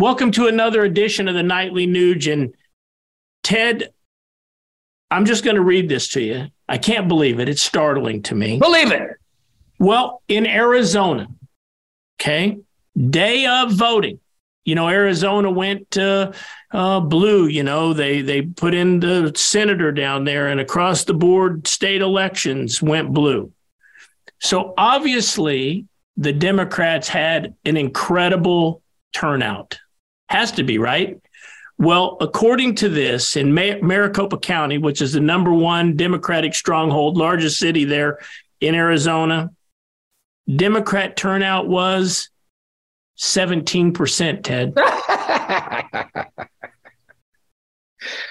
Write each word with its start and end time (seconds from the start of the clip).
welcome 0.00 0.30
to 0.32 0.46
another 0.46 0.82
edition 0.82 1.28
of 1.28 1.34
the 1.34 1.42
Nightly 1.42 1.86
Nuge. 1.86 2.32
And 2.32 2.54
Ted, 3.42 3.92
I'm 5.10 5.26
just 5.26 5.44
going 5.44 5.56
to 5.56 5.62
read 5.62 5.88
this 5.88 6.08
to 6.08 6.22
you. 6.22 6.46
I 6.68 6.78
can't 6.78 7.06
believe 7.06 7.38
it. 7.38 7.48
It's 7.48 7.62
startling 7.62 8.22
to 8.22 8.34
me. 8.34 8.58
Believe 8.58 8.92
it. 8.92 9.10
Well, 9.78 10.22
in 10.26 10.46
Arizona, 10.46 11.28
okay, 12.20 12.58
day 12.98 13.46
of 13.46 13.72
voting, 13.72 14.20
you 14.64 14.74
know, 14.74 14.88
Arizona 14.88 15.50
went 15.50 15.90
to 15.92 16.32
uh, 16.70 17.00
blue. 17.00 17.46
You 17.46 17.62
know, 17.62 17.92
they 17.92 18.22
they 18.22 18.42
put 18.42 18.74
in 18.74 19.00
the 19.00 19.32
senator 19.34 19.90
down 19.90 20.24
there, 20.24 20.48
and 20.48 20.60
across 20.60 21.04
the 21.04 21.14
board, 21.14 21.66
state 21.66 22.02
elections 22.02 22.82
went 22.82 23.12
blue. 23.12 23.52
So 24.38 24.74
obviously, 24.76 25.86
the 26.16 26.32
Democrats 26.32 27.08
had 27.08 27.54
an 27.64 27.76
incredible 27.76 28.82
turnout. 29.12 29.78
Has 30.30 30.52
to 30.52 30.62
be 30.62 30.78
right. 30.78 31.20
Well, 31.76 32.16
according 32.20 32.76
to 32.76 32.88
this, 32.88 33.36
in 33.36 33.52
Maricopa 33.52 34.38
County, 34.38 34.78
which 34.78 35.02
is 35.02 35.12
the 35.12 35.20
number 35.20 35.52
one 35.52 35.96
Democratic 35.96 36.54
stronghold, 36.54 37.16
largest 37.16 37.58
city 37.58 37.84
there 37.84 38.20
in 38.60 38.76
Arizona, 38.76 39.50
Democrat 40.54 41.16
turnout 41.16 41.68
was 41.68 42.30
17%, 43.18 44.42
Ted. 44.44 44.74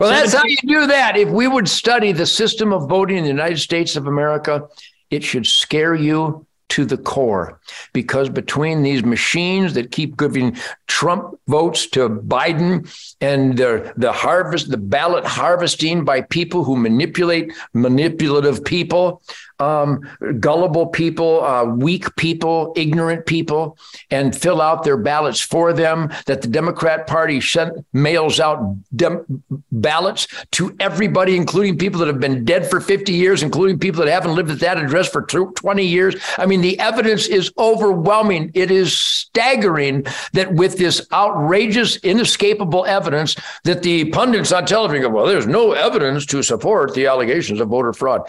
Well, 0.00 0.08
that's 0.08 0.32
how 0.32 0.44
you 0.46 0.56
do 0.66 0.86
that. 0.86 1.18
If 1.18 1.28
we 1.28 1.46
would 1.46 1.68
study 1.68 2.12
the 2.12 2.24
system 2.24 2.72
of 2.72 2.88
voting 2.88 3.18
in 3.18 3.24
the 3.24 3.28
United 3.28 3.58
States 3.58 3.94
of 3.94 4.06
America, 4.06 4.66
it 5.10 5.22
should 5.22 5.46
scare 5.46 5.94
you 5.94 6.46
to 6.70 6.84
the 6.84 6.96
core 6.96 7.60
because 7.92 8.28
between 8.28 8.82
these 8.82 9.04
machines 9.04 9.74
that 9.74 9.90
keep 9.90 10.16
giving 10.16 10.56
Trump 10.86 11.38
votes 11.46 11.86
to 11.88 12.08
Biden 12.08 12.88
and 13.20 13.56
the, 13.56 13.92
the 13.96 14.12
harvest, 14.12 14.70
the 14.70 14.76
ballot 14.76 15.24
harvesting 15.24 16.04
by 16.04 16.22
people 16.22 16.64
who 16.64 16.76
manipulate 16.76 17.52
manipulative 17.74 18.64
people, 18.64 19.22
um, 19.60 20.00
gullible 20.40 20.86
people, 20.86 21.44
uh, 21.44 21.64
weak 21.64 22.14
people, 22.16 22.72
ignorant 22.76 23.26
people, 23.26 23.76
and 24.10 24.34
fill 24.34 24.60
out 24.60 24.84
their 24.84 24.96
ballots 24.96 25.40
for 25.40 25.72
them. 25.72 26.10
That 26.26 26.42
the 26.42 26.48
Democrat 26.48 27.06
Party 27.06 27.40
sent, 27.40 27.84
mails 27.92 28.40
out 28.40 28.76
dem- 28.96 29.42
ballots 29.70 30.26
to 30.52 30.74
everybody, 30.80 31.36
including 31.36 31.78
people 31.78 32.00
that 32.00 32.08
have 32.08 32.20
been 32.20 32.44
dead 32.44 32.68
for 32.68 32.80
50 32.80 33.12
years, 33.12 33.42
including 33.42 33.78
people 33.78 34.04
that 34.04 34.10
haven't 34.10 34.34
lived 34.34 34.50
at 34.50 34.60
that 34.60 34.78
address 34.78 35.08
for 35.08 35.22
20 35.22 35.84
years. 35.84 36.16
I 36.38 36.46
mean, 36.46 36.59
the 36.62 36.78
evidence 36.78 37.26
is 37.26 37.52
overwhelming. 37.58 38.50
It 38.54 38.70
is 38.70 38.96
staggering 38.96 40.06
that 40.32 40.52
with 40.52 40.78
this 40.78 41.06
outrageous, 41.12 41.96
inescapable 41.96 42.84
evidence, 42.86 43.36
that 43.64 43.82
the 43.82 44.06
pundits 44.10 44.52
on 44.52 44.66
television 44.66 45.02
go, 45.02 45.08
well, 45.08 45.26
there's 45.26 45.46
no 45.46 45.72
evidence 45.72 46.26
to 46.26 46.42
support 46.42 46.94
the 46.94 47.06
allegations 47.06 47.60
of 47.60 47.68
voter 47.68 47.92
fraud. 47.92 48.28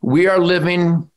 We 0.00 0.26
are 0.26 0.38
living 0.38 1.10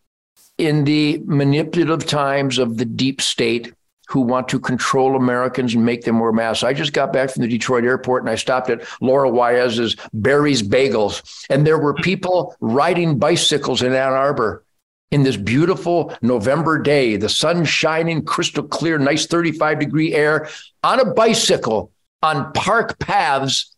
in 0.57 0.85
the 0.85 1.21
manipulative 1.25 2.07
times 2.07 2.57
of 2.57 2.77
the 2.77 2.85
deep 2.85 3.21
state 3.21 3.73
who 4.07 4.21
want 4.21 4.47
to 4.49 4.59
control 4.59 5.15
Americans 5.15 5.75
and 5.75 5.85
make 5.85 6.03
them 6.03 6.19
wear 6.19 6.31
masks. 6.31 6.63
I 6.63 6.73
just 6.73 6.93
got 6.93 7.11
back 7.11 7.29
from 7.29 7.41
the 7.41 7.47
Detroit 7.47 7.83
airport 7.83 8.23
and 8.23 8.29
I 8.29 8.35
stopped 8.35 8.69
at 8.69 8.87
Laura 9.01 9.29
Wyez's 9.29 9.95
Barry's 10.13 10.63
Bagels, 10.63 11.45
and 11.49 11.67
there 11.67 11.77
were 11.77 11.93
people 11.93 12.55
riding 12.59 13.19
bicycles 13.19 13.81
in 13.81 13.93
Ann 13.93 14.13
Arbor 14.13 14.63
in 15.11 15.23
this 15.23 15.37
beautiful 15.37 16.13
November 16.21 16.81
day, 16.81 17.15
the 17.15 17.29
sun 17.29 17.63
shining 17.63 18.23
crystal 18.23 18.63
clear, 18.63 18.97
nice 18.97 19.25
35 19.25 19.79
degree 19.79 20.13
air 20.13 20.49
on 20.83 20.99
a 20.99 21.13
bicycle 21.13 21.91
on 22.21 22.51
park 22.53 22.99
paths 22.99 23.75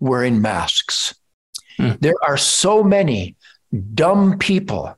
wearing 0.00 0.42
masks. 0.42 1.14
Hmm. 1.76 1.92
There 2.00 2.16
are 2.26 2.36
so 2.36 2.82
many 2.82 3.36
dumb 3.94 4.38
people 4.38 4.96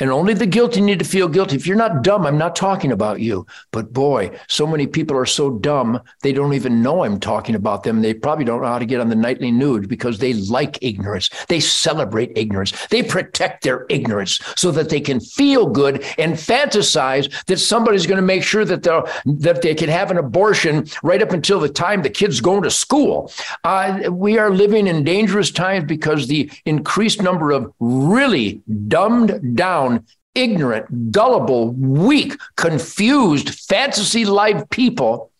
and 0.00 0.10
only 0.10 0.34
the 0.34 0.46
guilty 0.46 0.80
need 0.80 0.98
to 0.98 1.04
feel 1.04 1.28
guilty. 1.28 1.56
If 1.56 1.66
you're 1.66 1.76
not 1.76 2.02
dumb, 2.02 2.26
I'm 2.26 2.38
not 2.38 2.56
talking 2.56 2.92
about 2.92 3.20
you. 3.20 3.46
But 3.70 3.92
boy, 3.92 4.36
so 4.48 4.66
many 4.66 4.86
people 4.86 5.16
are 5.16 5.26
so 5.26 5.50
dumb, 5.50 6.00
they 6.22 6.32
don't 6.32 6.54
even 6.54 6.82
know 6.82 7.04
I'm 7.04 7.20
talking 7.20 7.54
about 7.54 7.84
them. 7.84 8.02
They 8.02 8.14
probably 8.14 8.44
don't 8.44 8.62
know 8.62 8.68
how 8.68 8.78
to 8.78 8.86
get 8.86 9.00
on 9.00 9.08
the 9.08 9.14
Nightly 9.14 9.52
Nuge 9.52 9.88
because 9.88 10.18
they 10.18 10.34
like 10.34 10.78
ignorance. 10.82 11.30
They 11.48 11.60
celebrate 11.60 12.36
ignorance. 12.36 12.86
They 12.88 13.02
protect 13.02 13.62
their 13.62 13.86
ignorance 13.88 14.40
so 14.56 14.70
that 14.72 14.88
they 14.88 15.00
can 15.00 15.20
feel 15.20 15.66
good 15.66 16.04
and 16.18 16.34
fantasize 16.34 17.44
that 17.46 17.58
somebody's 17.58 18.06
going 18.06 18.16
to 18.20 18.22
make 18.22 18.42
sure 18.42 18.64
that, 18.64 18.82
they 18.82 19.00
that 19.26 19.62
they 19.62 19.74
can 19.74 19.88
have 19.88 20.10
an 20.10 20.18
abortion 20.18 20.86
right 21.02 21.22
up 21.22 21.32
until 21.32 21.60
the 21.60 21.68
time 21.68 22.02
the 22.02 22.10
kid's 22.10 22.40
going 22.40 22.62
to 22.62 22.70
school. 22.70 23.30
Uh, 23.62 24.10
we 24.10 24.38
are 24.38 24.50
living 24.50 24.86
in 24.86 25.04
dangerous 25.04 25.50
times 25.50 25.84
because 25.84 26.26
the 26.26 26.50
increased 26.64 27.22
number 27.22 27.50
of 27.50 27.72
really 27.78 28.62
dumbed 28.88 29.56
down 29.56 29.83
down, 29.88 30.06
ignorant, 30.34 31.12
gullible, 31.12 31.72
weak, 31.72 32.36
confused, 32.56 33.50
fantasy 33.50 34.24
life 34.24 34.68
people 34.70 35.30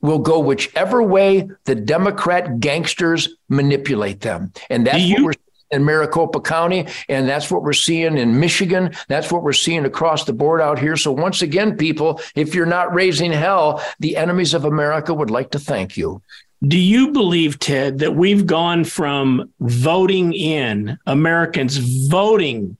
will 0.00 0.18
go 0.18 0.40
whichever 0.40 1.02
way 1.02 1.48
the 1.64 1.74
Democrat 1.74 2.60
gangsters 2.60 3.36
manipulate 3.48 4.20
them. 4.20 4.52
And 4.68 4.86
that's 4.86 4.98
you- 4.98 5.14
what 5.14 5.24
we're 5.24 5.32
seeing 5.32 5.80
in 5.80 5.84
Maricopa 5.84 6.40
County, 6.40 6.86
and 7.08 7.26
that's 7.28 7.50
what 7.50 7.62
we're 7.62 7.72
seeing 7.72 8.18
in 8.18 8.38
Michigan. 8.38 8.90
That's 9.08 9.32
what 9.32 9.42
we're 9.42 9.54
seeing 9.54 9.86
across 9.86 10.24
the 10.24 10.32
board 10.32 10.60
out 10.60 10.78
here. 10.78 10.96
So, 10.96 11.12
once 11.12 11.40
again, 11.40 11.76
people, 11.76 12.20
if 12.34 12.54
you're 12.54 12.66
not 12.66 12.92
raising 12.92 13.32
hell, 13.32 13.80
the 14.00 14.16
enemies 14.18 14.52
of 14.54 14.64
America 14.64 15.14
would 15.14 15.30
like 15.30 15.50
to 15.52 15.58
thank 15.58 15.96
you. 15.96 16.20
Do 16.66 16.78
you 16.78 17.10
believe, 17.12 17.58
Ted, 17.58 18.00
that 18.00 18.14
we've 18.14 18.46
gone 18.46 18.84
from 18.84 19.50
voting 19.60 20.34
in 20.34 20.98
Americans 21.06 21.78
voting 22.08 22.76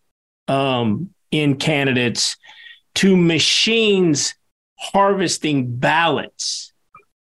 um, 0.48 1.11
in 1.32 1.56
candidates 1.56 2.36
to 2.94 3.16
machines 3.16 4.34
harvesting 4.78 5.76
ballots. 5.76 6.72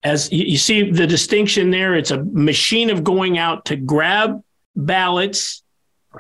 As 0.02 0.30
you 0.32 0.58
see 0.58 0.90
the 0.90 1.06
distinction 1.06 1.70
there, 1.70 1.94
it's 1.94 2.10
a 2.10 2.24
machine 2.24 2.90
of 2.90 3.04
going 3.04 3.38
out 3.38 3.64
to 3.66 3.76
grab 3.76 4.42
ballots 4.74 5.62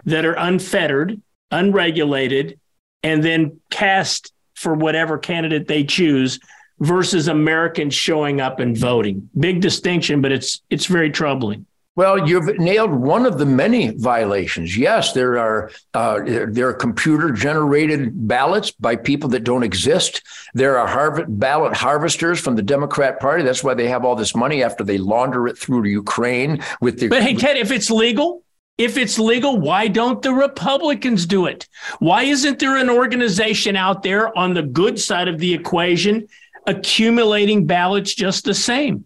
that 0.04 0.24
are 0.24 0.34
unfettered, 0.34 1.20
unregulated, 1.50 2.58
and 3.02 3.22
then 3.22 3.60
cast 3.70 4.32
for 4.54 4.74
whatever 4.74 5.18
candidate 5.18 5.66
they 5.66 5.82
choose 5.82 6.38
versus 6.78 7.26
Americans 7.26 7.94
showing 7.94 8.40
up 8.40 8.60
and 8.60 8.76
voting. 8.76 9.28
Big 9.38 9.60
distinction, 9.60 10.20
but 10.20 10.30
it's 10.30 10.62
it's 10.70 10.86
very 10.86 11.10
troubling. 11.10 11.66
Well, 11.94 12.26
you've 12.26 12.58
nailed 12.58 12.90
one 12.90 13.26
of 13.26 13.36
the 13.36 13.44
many 13.44 13.90
violations. 13.90 14.78
Yes, 14.78 15.12
there 15.12 15.38
are 15.38 15.70
uh, 15.92 16.20
there 16.24 16.68
are 16.68 16.72
computer 16.72 17.30
generated 17.32 18.26
ballots 18.26 18.70
by 18.70 18.96
people 18.96 19.28
that 19.30 19.44
don't 19.44 19.62
exist. 19.62 20.22
There 20.54 20.78
are 20.78 20.86
harv- 20.86 21.26
ballot 21.28 21.74
harvesters 21.74 22.40
from 22.40 22.56
the 22.56 22.62
Democrat 22.62 23.20
Party. 23.20 23.42
That's 23.42 23.62
why 23.62 23.74
they 23.74 23.88
have 23.88 24.06
all 24.06 24.16
this 24.16 24.34
money 24.34 24.62
after 24.62 24.84
they 24.84 24.96
launder 24.96 25.46
it 25.48 25.58
through 25.58 25.82
to 25.82 25.90
Ukraine 25.90 26.62
with 26.80 26.98
the. 26.98 27.08
But 27.08 27.22
hey, 27.22 27.34
Ted, 27.34 27.58
if 27.58 27.70
it's 27.70 27.90
legal, 27.90 28.42
if 28.78 28.96
it's 28.96 29.18
legal, 29.18 29.58
why 29.58 29.88
don't 29.88 30.22
the 30.22 30.32
Republicans 30.32 31.26
do 31.26 31.44
it? 31.44 31.68
Why 31.98 32.22
isn't 32.22 32.58
there 32.58 32.78
an 32.78 32.88
organization 32.88 33.76
out 33.76 34.02
there 34.02 34.36
on 34.36 34.54
the 34.54 34.62
good 34.62 34.98
side 34.98 35.28
of 35.28 35.38
the 35.38 35.52
equation 35.52 36.26
accumulating 36.66 37.66
ballots 37.66 38.14
just 38.14 38.46
the 38.46 38.54
same? 38.54 39.04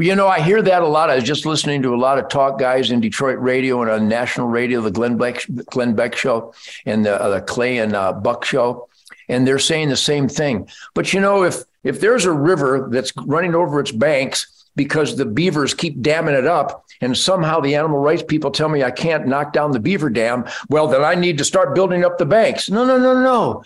You 0.00 0.14
know, 0.14 0.28
I 0.28 0.40
hear 0.40 0.62
that 0.62 0.80
a 0.80 0.86
lot. 0.86 1.10
I 1.10 1.16
was 1.16 1.24
just 1.24 1.44
listening 1.44 1.82
to 1.82 1.94
a 1.94 1.96
lot 1.96 2.18
of 2.18 2.28
talk 2.28 2.58
guys 2.58 2.90
in 2.90 3.02
Detroit 3.02 3.38
radio 3.38 3.82
and 3.82 3.90
on 3.90 4.08
national 4.08 4.48
radio, 4.48 4.80
the 4.80 4.90
Glenn 4.90 5.18
Beck, 5.18 5.44
Glenn 5.66 5.94
Beck 5.94 6.16
show 6.16 6.54
and 6.86 7.04
the, 7.04 7.20
uh, 7.20 7.28
the 7.28 7.42
Clay 7.42 7.78
and 7.78 7.94
uh, 7.94 8.14
Buck 8.14 8.46
show, 8.46 8.88
and 9.28 9.46
they're 9.46 9.58
saying 9.58 9.90
the 9.90 9.96
same 9.96 10.26
thing. 10.26 10.66
But 10.94 11.12
you 11.12 11.20
know, 11.20 11.44
if 11.44 11.64
if 11.84 12.00
there's 12.00 12.24
a 12.24 12.32
river 12.32 12.88
that's 12.90 13.12
running 13.26 13.54
over 13.54 13.78
its 13.78 13.92
banks 13.92 14.68
because 14.74 15.18
the 15.18 15.26
beavers 15.26 15.74
keep 15.74 16.00
damming 16.00 16.34
it 16.34 16.46
up, 16.46 16.86
and 17.02 17.16
somehow 17.16 17.60
the 17.60 17.74
animal 17.74 17.98
rights 17.98 18.22
people 18.22 18.50
tell 18.50 18.70
me 18.70 18.82
I 18.82 18.90
can't 18.90 19.26
knock 19.26 19.52
down 19.52 19.72
the 19.72 19.80
beaver 19.80 20.08
dam, 20.08 20.46
well, 20.70 20.86
then 20.86 21.04
I 21.04 21.14
need 21.14 21.36
to 21.38 21.44
start 21.44 21.74
building 21.74 22.06
up 22.06 22.16
the 22.16 22.24
banks. 22.24 22.70
No, 22.70 22.86
no, 22.86 22.96
no, 22.98 23.22
no. 23.22 23.64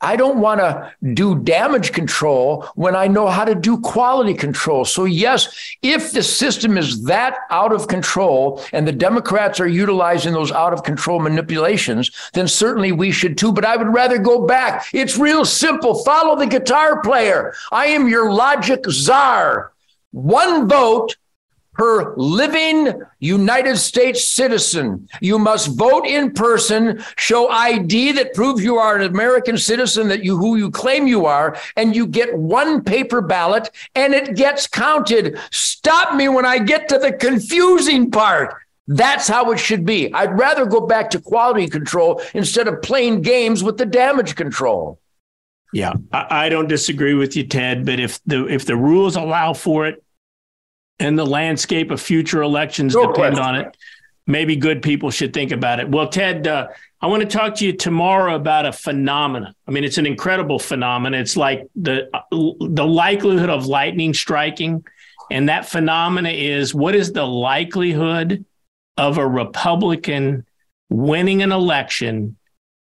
I 0.00 0.16
don't 0.16 0.38
want 0.38 0.60
to 0.60 0.92
do 1.14 1.38
damage 1.38 1.92
control 1.92 2.62
when 2.74 2.96
I 2.96 3.06
know 3.06 3.28
how 3.28 3.44
to 3.44 3.54
do 3.54 3.80
quality 3.80 4.34
control. 4.34 4.84
So, 4.84 5.04
yes, 5.04 5.76
if 5.82 6.12
the 6.12 6.22
system 6.22 6.76
is 6.76 7.04
that 7.04 7.38
out 7.50 7.72
of 7.72 7.88
control 7.88 8.62
and 8.72 8.86
the 8.86 8.92
Democrats 8.92 9.60
are 9.60 9.68
utilizing 9.68 10.32
those 10.32 10.50
out 10.50 10.72
of 10.72 10.82
control 10.82 11.20
manipulations, 11.20 12.10
then 12.32 12.48
certainly 12.48 12.92
we 12.92 13.12
should 13.12 13.38
too. 13.38 13.52
But 13.52 13.64
I 13.64 13.76
would 13.76 13.92
rather 13.92 14.18
go 14.18 14.46
back. 14.46 14.86
It's 14.92 15.18
real 15.18 15.44
simple. 15.44 16.02
Follow 16.04 16.36
the 16.36 16.46
guitar 16.46 17.00
player. 17.02 17.54
I 17.70 17.86
am 17.86 18.08
your 18.08 18.32
logic 18.32 18.84
czar. 18.88 19.72
One 20.12 20.68
vote, 20.68 21.16
per 21.72 22.14
living 22.16 22.92
United 23.18 23.78
States 23.78 24.26
citizen. 24.28 25.08
You 25.20 25.38
must 25.38 25.76
vote 25.76 26.06
in 26.06 26.32
person, 26.32 27.02
show 27.16 27.48
ID 27.48 28.12
that 28.12 28.34
proves 28.34 28.62
you 28.62 28.76
are 28.76 28.96
an 28.96 29.10
American 29.10 29.56
citizen 29.56 30.08
that 30.08 30.24
you 30.24 30.36
who 30.36 30.56
you 30.56 30.70
claim 30.70 31.06
you 31.06 31.26
are, 31.26 31.56
and 31.76 31.96
you 31.96 32.06
get 32.06 32.36
one 32.36 32.84
paper 32.84 33.20
ballot 33.20 33.70
and 33.94 34.14
it 34.14 34.36
gets 34.36 34.66
counted. 34.66 35.38
Stop 35.50 36.14
me 36.14 36.28
when 36.28 36.44
I 36.44 36.58
get 36.58 36.88
to 36.90 36.98
the 36.98 37.12
confusing 37.12 38.10
part. 38.10 38.54
That's 38.88 39.28
how 39.28 39.52
it 39.52 39.58
should 39.58 39.86
be. 39.86 40.12
I'd 40.12 40.36
rather 40.36 40.66
go 40.66 40.86
back 40.86 41.10
to 41.10 41.20
quality 41.20 41.68
control 41.68 42.20
instead 42.34 42.68
of 42.68 42.82
playing 42.82 43.22
games 43.22 43.62
with 43.62 43.78
the 43.78 43.86
damage 43.86 44.34
control. 44.34 44.98
Yeah, 45.72 45.94
I, 46.12 46.50
don't 46.50 46.68
disagree 46.68 47.14
with 47.14 47.34
you, 47.34 47.44
Ted. 47.44 47.86
But 47.86 47.98
if 47.98 48.20
the 48.26 48.46
if 48.46 48.66
the 48.66 48.76
rules 48.76 49.16
allow 49.16 49.54
for 49.54 49.86
it, 49.86 50.04
and 50.98 51.18
the 51.18 51.26
landscape 51.26 51.90
of 51.90 52.00
future 52.00 52.42
elections 52.42 52.94
no 52.94 53.08
depend 53.12 53.36
question. 53.36 53.54
on 53.54 53.54
it, 53.56 53.76
maybe 54.26 54.56
good 54.56 54.82
people 54.82 55.10
should 55.10 55.32
think 55.32 55.52
about 55.52 55.80
it. 55.80 55.88
Well, 55.88 56.08
Ted, 56.08 56.46
uh, 56.46 56.68
I 57.00 57.06
want 57.06 57.22
to 57.22 57.28
talk 57.28 57.56
to 57.56 57.66
you 57.66 57.72
tomorrow 57.72 58.36
about 58.36 58.66
a 58.66 58.72
phenomenon. 58.72 59.54
I 59.66 59.70
mean, 59.72 59.84
it's 59.84 59.98
an 59.98 60.06
incredible 60.06 60.58
phenomenon. 60.58 61.20
It's 61.20 61.36
like 61.36 61.66
the 61.74 62.08
the 62.30 62.86
likelihood 62.86 63.50
of 63.50 63.66
lightning 63.66 64.14
striking, 64.14 64.84
and 65.30 65.48
that 65.48 65.66
phenomena 65.66 66.30
is 66.30 66.74
what 66.74 66.94
is 66.94 67.12
the 67.12 67.26
likelihood 67.26 68.44
of 68.96 69.18
a 69.18 69.26
Republican 69.26 70.46
winning 70.90 71.42
an 71.42 71.50
election 71.50 72.36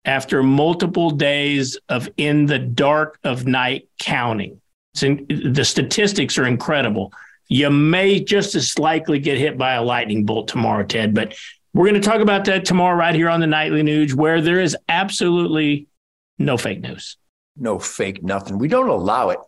after 0.04 0.42
multiple 0.42 1.10
days 1.10 1.78
of 1.88 2.08
in 2.16 2.46
the 2.46 2.58
dark 2.58 3.18
of 3.22 3.46
night 3.46 3.88
counting. 4.00 4.60
In, 5.02 5.26
the 5.28 5.64
statistics 5.64 6.38
are 6.38 6.46
incredible. 6.46 7.12
You 7.48 7.70
may 7.70 8.20
just 8.20 8.54
as 8.54 8.78
likely 8.78 9.18
get 9.18 9.38
hit 9.38 9.56
by 9.56 9.74
a 9.74 9.82
lightning 9.82 10.24
bolt 10.24 10.48
tomorrow, 10.48 10.84
Ted. 10.84 11.14
But 11.14 11.34
we're 11.72 11.88
going 11.88 12.00
to 12.00 12.06
talk 12.06 12.20
about 12.20 12.44
that 12.46 12.64
tomorrow, 12.64 12.96
right 12.96 13.14
here 13.14 13.28
on 13.28 13.40
the 13.40 13.46
Nightly 13.46 13.82
Nuge, 13.82 14.14
where 14.14 14.40
there 14.40 14.60
is 14.60 14.76
absolutely 14.88 15.86
no 16.38 16.58
fake 16.58 16.80
news. 16.80 17.16
No 17.56 17.78
fake 17.78 18.22
nothing. 18.22 18.58
We 18.58 18.68
don't 18.68 18.88
allow 18.88 19.30
it. 19.30 19.38